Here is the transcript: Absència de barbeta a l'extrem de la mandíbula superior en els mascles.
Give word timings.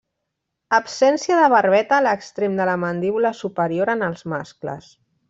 Absència 0.77 1.35
de 1.41 1.51
barbeta 1.55 1.99
a 1.99 2.05
l'extrem 2.07 2.57
de 2.63 2.67
la 2.71 2.75
mandíbula 2.87 3.33
superior 3.43 3.93
en 3.97 4.03
els 4.09 4.25
mascles. 4.35 4.91